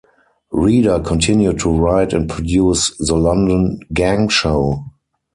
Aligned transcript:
Reader 0.51 1.01
continued 1.01 1.59
to 1.59 1.69
write 1.69 2.11
and 2.13 2.27
produce 2.27 2.89
the 2.97 3.13
London 3.13 3.81
Gang 3.93 4.29
Show. 4.29 4.83